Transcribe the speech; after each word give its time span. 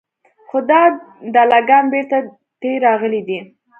خو 0.49 0.57
دا 0.69 0.81
دله 1.35 1.59
ګان 1.69 1.85
بېرته 1.93 2.17
تې 2.61 2.71
راغلي 2.85 3.21
دي. 3.27 3.39